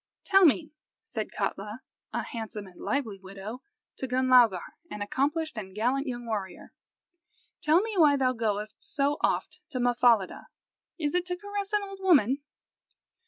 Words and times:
"Tell 0.23 0.45
me," 0.45 0.71
said 1.05 1.31
Katla, 1.31 1.83
a 2.11 2.23
handsome 2.23 2.65
and 2.65 2.81
lively 2.81 3.19
widow, 3.19 3.61
to 3.97 4.07
Gunlaugar, 4.07 4.73
an 4.89 5.03
accomplished 5.03 5.59
and 5.59 5.75
gallant 5.75 6.07
young 6.07 6.25
warrior, 6.25 6.73
"tell 7.61 7.81
me 7.81 7.93
why 7.97 8.17
thou 8.17 8.33
goest 8.33 8.77
so 8.81 9.17
oft 9.21 9.59
to 9.69 9.79
Mahfahlida? 9.79 10.47
Is 10.97 11.13
it 11.13 11.27
to 11.27 11.37
caress 11.37 11.71
an 11.71 11.81
old 11.83 11.99
woman?" 12.01 12.39